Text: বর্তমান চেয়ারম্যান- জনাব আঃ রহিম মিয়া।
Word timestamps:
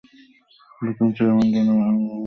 বর্তমান 0.81 1.09
চেয়ারম্যান- 1.11 1.53
জনাব 1.53 1.77
আঃ 1.77 1.85
রহিম 1.85 1.99
মিয়া। 1.99 2.17